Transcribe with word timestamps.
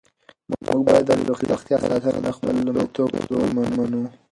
موږ 0.67 0.79
باید 0.87 1.03
د 1.07 1.11
خپلې 1.35 1.47
روغتیا 1.51 1.75
ساتنه 1.83 2.19
د 2.25 2.29
خپل 2.37 2.53
لومړیتوب 2.67 3.07
په 3.13 3.21
توګه 3.29 3.45
ومنو. 3.53 4.01